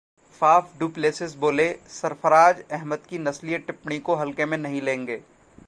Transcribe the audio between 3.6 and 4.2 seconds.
टिप्पणी को